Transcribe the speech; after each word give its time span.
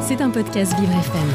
C'est 0.00 0.22
un 0.22 0.30
podcast 0.30 0.72
Vivre 0.80 0.92
FM. 0.92 1.28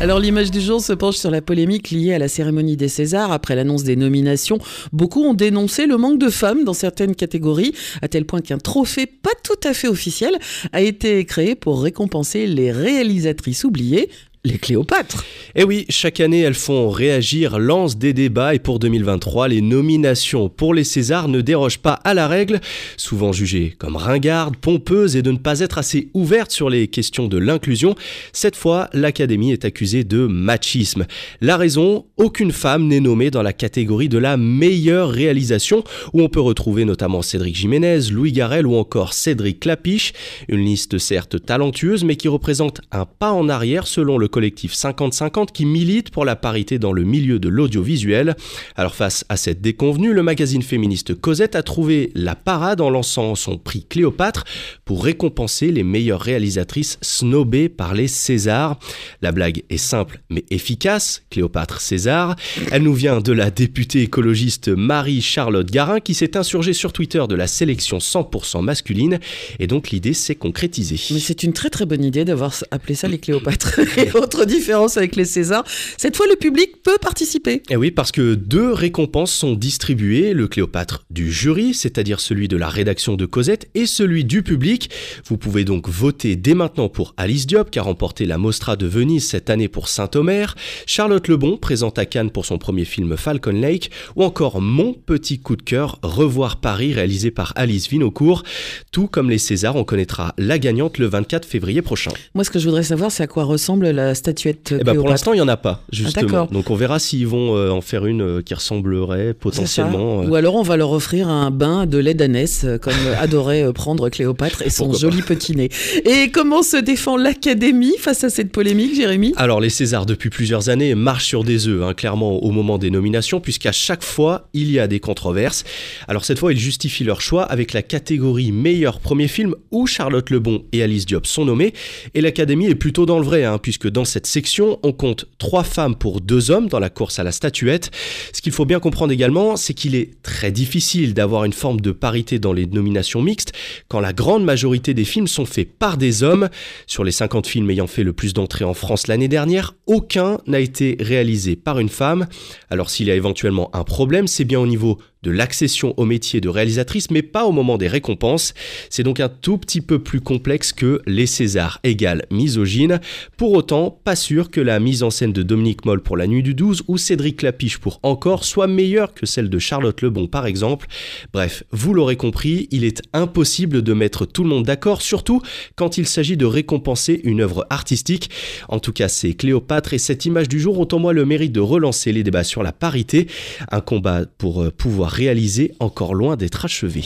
Alors 0.00 0.18
l'image 0.18 0.50
du 0.50 0.60
jour 0.60 0.82
se 0.82 0.92
penche 0.92 1.16
sur 1.16 1.30
la 1.30 1.40
polémique 1.40 1.90
liée 1.90 2.12
à 2.12 2.18
la 2.18 2.28
cérémonie 2.28 2.76
des 2.76 2.88
Césars. 2.88 3.32
Après 3.32 3.54
l'annonce 3.54 3.82
des 3.82 3.96
nominations, 3.96 4.58
beaucoup 4.92 5.22
ont 5.22 5.32
dénoncé 5.32 5.86
le 5.86 5.96
manque 5.96 6.18
de 6.18 6.28
femmes 6.28 6.64
dans 6.64 6.74
certaines 6.74 7.14
catégories, 7.14 7.74
à 8.02 8.08
tel 8.08 8.26
point 8.26 8.42
qu'un 8.42 8.58
trophée 8.58 9.06
pas 9.06 9.30
tout 9.42 9.66
à 9.66 9.72
fait 9.72 9.88
officiel 9.88 10.36
a 10.72 10.82
été 10.82 11.24
créé 11.24 11.54
pour 11.54 11.82
récompenser 11.82 12.46
les 12.46 12.72
réalisatrices 12.72 13.64
oubliées 13.64 14.10
les 14.44 14.58
Cléopâtres. 14.58 15.24
Et 15.56 15.60
eh 15.60 15.64
oui, 15.64 15.86
chaque 15.88 16.20
année, 16.20 16.40
elles 16.40 16.54
font 16.54 16.90
réagir, 16.90 17.58
lancent 17.58 17.96
des 17.96 18.12
débats 18.12 18.54
et 18.54 18.58
pour 18.58 18.78
2023, 18.78 19.48
les 19.48 19.62
nominations 19.62 20.48
pour 20.48 20.74
les 20.74 20.84
Césars 20.84 21.28
ne 21.28 21.40
dérogent 21.40 21.78
pas 21.78 21.94
à 22.04 22.12
la 22.12 22.28
règle, 22.28 22.60
souvent 22.96 23.32
jugées 23.32 23.74
comme 23.78 23.96
ringardes, 23.96 24.56
pompeuses 24.56 25.16
et 25.16 25.22
de 25.22 25.30
ne 25.30 25.38
pas 25.38 25.60
être 25.60 25.78
assez 25.78 26.08
ouvertes 26.12 26.50
sur 26.50 26.68
les 26.68 26.88
questions 26.88 27.28
de 27.28 27.38
l'inclusion. 27.38 27.94
Cette 28.32 28.56
fois, 28.56 28.90
l'Académie 28.92 29.52
est 29.52 29.64
accusée 29.64 30.04
de 30.04 30.26
machisme. 30.26 31.06
La 31.40 31.56
raison, 31.56 32.06
aucune 32.16 32.52
femme 32.52 32.88
n'est 32.88 33.00
nommée 33.00 33.30
dans 33.30 33.42
la 33.42 33.52
catégorie 33.52 34.08
de 34.08 34.18
la 34.18 34.36
meilleure 34.36 35.08
réalisation, 35.08 35.84
où 36.12 36.20
on 36.20 36.28
peut 36.28 36.40
retrouver 36.40 36.84
notamment 36.84 37.22
Cédric 37.22 37.56
Jiménez, 37.56 38.10
Louis 38.10 38.32
Garrel 38.32 38.66
ou 38.66 38.74
encore 38.74 39.14
Cédric 39.14 39.60
Clapiche. 39.60 40.12
Une 40.48 40.64
liste 40.64 40.98
certes 40.98 41.46
talentueuse, 41.46 42.04
mais 42.04 42.16
qui 42.16 42.28
représente 42.28 42.80
un 42.92 43.06
pas 43.06 43.32
en 43.32 43.48
arrière 43.48 43.86
selon 43.86 44.18
le 44.18 44.28
collectif 44.34 44.72
50-50 44.72 45.52
qui 45.52 45.64
milite 45.64 46.10
pour 46.10 46.24
la 46.24 46.34
parité 46.34 46.80
dans 46.80 46.92
le 46.92 47.04
milieu 47.04 47.38
de 47.38 47.48
l'audiovisuel. 47.48 48.34
Alors 48.74 48.96
face 48.96 49.24
à 49.28 49.36
cette 49.36 49.60
déconvenue, 49.60 50.12
le 50.12 50.24
magazine 50.24 50.62
féministe 50.62 51.14
Cosette 51.14 51.54
a 51.54 51.62
trouvé 51.62 52.10
la 52.16 52.34
parade 52.34 52.80
en 52.80 52.90
lançant 52.90 53.36
son 53.36 53.58
prix 53.58 53.86
Cléopâtre 53.88 54.42
pour 54.84 55.04
récompenser 55.04 55.70
les 55.70 55.84
meilleures 55.84 56.20
réalisatrices 56.20 56.98
snobées 57.00 57.68
par 57.68 57.94
les 57.94 58.08
Césars. 58.08 58.76
La 59.22 59.30
blague 59.30 59.62
est 59.70 59.76
simple 59.76 60.20
mais 60.30 60.44
efficace, 60.50 61.22
Cléopâtre 61.30 61.80
César. 61.80 62.34
Elle 62.72 62.82
nous 62.82 62.92
vient 62.92 63.20
de 63.20 63.32
la 63.32 63.52
députée 63.52 64.02
écologiste 64.02 64.66
Marie-Charlotte 64.66 65.70
Garin 65.70 66.00
qui 66.00 66.14
s'est 66.14 66.36
insurgée 66.36 66.72
sur 66.72 66.92
Twitter 66.92 67.22
de 67.28 67.36
la 67.36 67.46
sélection 67.46 67.98
100% 67.98 68.64
masculine 68.64 69.20
et 69.60 69.68
donc 69.68 69.90
l'idée 69.90 70.12
s'est 70.12 70.34
concrétisée. 70.34 70.98
Mais 71.12 71.20
c'est 71.20 71.44
une 71.44 71.52
très 71.52 71.70
très 71.70 71.86
bonne 71.86 72.02
idée 72.02 72.24
d'avoir 72.24 72.52
appelé 72.72 72.96
ça 72.96 73.06
les 73.06 73.18
Cléopâtres. 73.18 73.78
autre 74.24 74.46
différence 74.46 74.96
avec 74.96 75.16
les 75.16 75.26
Césars, 75.26 75.64
cette 75.98 76.16
fois 76.16 76.26
le 76.26 76.36
public 76.36 76.82
peut 76.82 76.96
participer. 76.98 77.56
Et 77.56 77.62
eh 77.72 77.76
oui, 77.76 77.90
parce 77.90 78.10
que 78.10 78.34
deux 78.34 78.72
récompenses 78.72 79.32
sont 79.32 79.52
distribuées, 79.52 80.32
le 80.32 80.48
Cléopâtre 80.48 81.04
du 81.10 81.30
jury, 81.30 81.74
c'est-à-dire 81.74 82.20
celui 82.20 82.48
de 82.48 82.56
la 82.56 82.68
rédaction 82.68 83.16
de 83.16 83.26
Cosette, 83.26 83.68
et 83.74 83.84
celui 83.84 84.24
du 84.24 84.42
public. 84.42 84.88
Vous 85.26 85.36
pouvez 85.36 85.64
donc 85.64 85.90
voter 85.90 86.36
dès 86.36 86.54
maintenant 86.54 86.88
pour 86.88 87.12
Alice 87.18 87.46
Diop, 87.46 87.70
qui 87.70 87.78
a 87.78 87.82
remporté 87.82 88.24
la 88.24 88.38
Mostra 88.38 88.76
de 88.76 88.86
Venise 88.86 89.28
cette 89.28 89.50
année 89.50 89.68
pour 89.68 89.88
Saint-Omer, 89.88 90.54
Charlotte 90.86 91.28
Lebon, 91.28 91.58
présente 91.58 91.98
à 91.98 92.06
Cannes 92.06 92.30
pour 92.30 92.46
son 92.46 92.56
premier 92.56 92.86
film 92.86 93.18
Falcon 93.18 93.52
Lake, 93.52 93.90
ou 94.16 94.24
encore 94.24 94.62
mon 94.62 94.94
petit 94.94 95.38
coup 95.38 95.56
de 95.56 95.62
cœur, 95.62 95.98
Revoir 96.02 96.62
Paris, 96.62 96.94
réalisé 96.94 97.30
par 97.30 97.52
Alice 97.56 97.90
Vinocourt. 97.90 98.42
Tout 98.90 99.06
comme 99.06 99.28
les 99.28 99.38
Césars, 99.38 99.76
on 99.76 99.84
connaîtra 99.84 100.34
la 100.38 100.58
gagnante 100.58 100.96
le 100.96 101.08
24 101.08 101.46
février 101.46 101.82
prochain. 101.82 102.12
Moi, 102.34 102.44
ce 102.44 102.50
que 102.50 102.58
je 102.58 102.64
voudrais 102.64 102.84
savoir, 102.84 103.12
c'est 103.12 103.22
à 103.22 103.26
quoi 103.26 103.44
ressemble 103.44 103.90
la 103.90 104.13
statuette 104.14 104.74
eh 104.78 104.84
ben, 104.84 104.94
Pour 104.94 105.08
l'instant, 105.08 105.32
il 105.32 105.36
n'y 105.36 105.42
en 105.42 105.48
a 105.48 105.56
pas, 105.56 105.80
ah, 105.82 105.88
justement. 105.92 106.46
Donc 106.50 106.70
on 106.70 106.74
verra 106.74 106.98
s'ils 106.98 107.26
vont 107.26 107.56
euh, 107.56 107.70
en 107.70 107.80
faire 107.80 108.06
une 108.06 108.22
euh, 108.22 108.42
qui 108.42 108.54
ressemblerait 108.54 109.34
potentiellement. 109.34 110.22
Euh. 110.22 110.26
Ou 110.26 110.34
alors 110.34 110.54
on 110.54 110.62
va 110.62 110.76
leur 110.76 110.92
offrir 110.92 111.28
un 111.28 111.50
bain 111.50 111.86
de 111.86 111.98
lait 111.98 112.14
d'ânesse, 112.14 112.66
comme 112.80 112.94
adorait 113.18 113.72
prendre 113.72 114.08
Cléopâtre 114.08 114.62
et 114.62 114.70
son 114.70 114.92
joli 114.92 115.22
petit 115.22 115.56
nez. 115.56 115.68
Et 116.04 116.30
comment 116.30 116.62
se 116.62 116.76
défend 116.76 117.16
l'Académie 117.16 117.96
face 117.98 118.24
à 118.24 118.30
cette 118.30 118.52
polémique, 118.52 118.94
Jérémy? 118.94 119.32
Alors 119.36 119.60
les 119.60 119.70
Césars, 119.70 120.06
depuis 120.06 120.30
plusieurs 120.30 120.68
années, 120.68 120.94
marchent 120.94 121.26
sur 121.26 121.44
des 121.44 121.68
œufs, 121.68 121.82
hein, 121.82 121.94
clairement 121.94 122.42
au 122.42 122.50
moment 122.50 122.78
des 122.78 122.90
nominations, 122.90 123.40
puisqu'à 123.40 123.72
chaque 123.72 124.02
fois, 124.02 124.48
il 124.52 124.70
y 124.70 124.78
a 124.78 124.86
des 124.86 125.00
controverses. 125.00 125.64
Alors 126.08 126.24
cette 126.24 126.38
fois, 126.38 126.52
ils 126.52 126.58
justifient 126.58 127.04
leur 127.04 127.20
choix 127.20 127.42
avec 127.42 127.72
la 127.72 127.82
catégorie 127.82 128.52
meilleur 128.52 129.00
premier 129.00 129.28
film 129.28 129.54
où 129.70 129.86
Charlotte 129.86 130.30
Lebon 130.30 130.64
et 130.72 130.82
Alice 130.82 131.06
Diop 131.06 131.26
sont 131.26 131.44
nommées. 131.44 131.72
Et 132.14 132.20
l'Académie 132.20 132.66
est 132.66 132.74
plutôt 132.74 133.06
dans 133.06 133.18
le 133.18 133.24
vrai, 133.24 133.44
hein, 133.44 133.58
puisque 133.58 133.88
dans 133.94 134.04
cette 134.04 134.26
section, 134.26 134.78
on 134.82 134.92
compte 134.92 135.24
trois 135.38 135.62
femmes 135.62 135.94
pour 135.94 136.20
deux 136.20 136.50
hommes 136.50 136.68
dans 136.68 136.80
la 136.80 136.90
course 136.90 137.20
à 137.20 137.24
la 137.24 137.30
statuette. 137.32 137.92
Ce 138.32 138.42
qu'il 138.42 138.52
faut 138.52 138.66
bien 138.66 138.80
comprendre 138.80 139.12
également, 139.12 139.56
c'est 139.56 139.72
qu'il 139.72 139.94
est 139.94 140.20
très 140.22 140.50
difficile 140.50 141.14
d'avoir 141.14 141.44
une 141.44 141.52
forme 141.52 141.80
de 141.80 141.92
parité 141.92 142.40
dans 142.40 142.52
les 142.52 142.66
nominations 142.66 143.22
mixtes 143.22 143.52
quand 143.88 144.00
la 144.00 144.12
grande 144.12 144.44
majorité 144.44 144.94
des 144.94 145.04
films 145.04 145.28
sont 145.28 145.46
faits 145.46 145.78
par 145.78 145.96
des 145.96 146.24
hommes. 146.24 146.48
Sur 146.88 147.04
les 147.04 147.12
50 147.12 147.46
films 147.46 147.70
ayant 147.70 147.86
fait 147.86 148.02
le 148.02 148.12
plus 148.12 148.34
d'entrées 148.34 148.64
en 148.64 148.74
France 148.74 149.06
l'année 149.06 149.28
dernière, 149.28 149.74
aucun 149.86 150.38
n'a 150.48 150.58
été 150.58 150.96
réalisé 150.98 151.54
par 151.54 151.78
une 151.78 151.88
femme. 151.88 152.26
Alors 152.70 152.90
s'il 152.90 153.06
y 153.06 153.12
a 153.12 153.14
éventuellement 153.14 153.70
un 153.74 153.84
problème, 153.84 154.26
c'est 154.26 154.44
bien 154.44 154.58
au 154.58 154.66
niveau 154.66 154.98
de 155.24 155.30
l'accession 155.30 155.94
au 155.96 156.04
métier 156.04 156.40
de 156.40 156.48
réalisatrice, 156.48 157.10
mais 157.10 157.22
pas 157.22 157.46
au 157.46 157.52
moment 157.52 157.78
des 157.78 157.88
récompenses. 157.88 158.54
C'est 158.90 159.02
donc 159.02 159.18
un 159.18 159.28
tout 159.28 159.58
petit 159.58 159.80
peu 159.80 159.98
plus 159.98 160.20
complexe 160.20 160.72
que 160.72 161.00
les 161.06 161.26
Césars 161.26 161.80
égale 161.82 162.26
misogyne. 162.30 163.00
Pour 163.36 163.52
autant, 163.52 163.98
pas 164.04 164.16
sûr 164.16 164.50
que 164.50 164.60
la 164.60 164.78
mise 164.78 165.02
en 165.02 165.10
scène 165.10 165.32
de 165.32 165.42
Dominique 165.42 165.84
Moll 165.86 166.02
pour 166.02 166.16
La 166.16 166.26
Nuit 166.26 166.42
du 166.42 166.54
12 166.54 166.84
ou 166.86 166.98
Cédric 166.98 167.42
Lapiche 167.42 167.78
pour 167.78 167.98
Encore 168.02 168.44
soit 168.44 168.66
meilleure 168.66 169.14
que 169.14 169.26
celle 169.26 169.48
de 169.48 169.58
Charlotte 169.58 170.00
Lebon 170.02 170.26
par 170.26 170.46
exemple. 170.46 170.86
Bref, 171.32 171.64
vous 171.72 171.94
l'aurez 171.94 172.16
compris, 172.16 172.68
il 172.70 172.84
est 172.84 173.02
impossible 173.12 173.82
de 173.82 173.92
mettre 173.94 174.26
tout 174.26 174.42
le 174.42 174.50
monde 174.50 174.64
d'accord, 174.64 175.00
surtout 175.00 175.40
quand 175.74 175.96
il 175.96 176.06
s'agit 176.06 176.36
de 176.36 176.46
récompenser 176.46 177.20
une 177.24 177.40
œuvre 177.40 177.66
artistique. 177.70 178.30
En 178.68 178.78
tout 178.78 178.92
cas, 178.92 179.08
c'est 179.08 179.32
Cléopâtre 179.32 179.94
et 179.94 179.98
cette 179.98 180.26
image 180.26 180.48
du 180.48 180.60
jour 180.60 180.78
ont 180.78 180.88
en 180.92 180.98
moi 180.98 181.12
le 181.12 181.24
mérite 181.24 181.52
de 181.52 181.60
relancer 181.60 182.12
les 182.12 182.22
débats 182.22 182.44
sur 182.44 182.62
la 182.62 182.72
parité, 182.72 183.26
un 183.70 183.80
combat 183.80 184.26
pour 184.38 184.62
euh, 184.62 184.70
pouvoir 184.70 185.13
réalisé 185.14 185.74
encore 185.78 186.14
loin 186.14 186.36
d'être 186.36 186.64
achevé. 186.64 187.04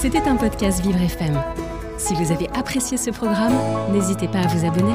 C'était 0.00 0.22
un 0.22 0.36
podcast 0.36 0.80
Vivre 0.82 1.00
FM. 1.00 1.42
Si 1.98 2.14
vous 2.14 2.30
avez 2.30 2.48
apprécié 2.54 2.96
ce 2.96 3.10
programme, 3.10 3.54
n'hésitez 3.92 4.28
pas 4.28 4.38
à 4.38 4.46
vous 4.46 4.64
abonner. 4.64 4.94